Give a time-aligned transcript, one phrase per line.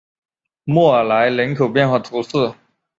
[0.63, 2.55] 莫尔莱人口变化图示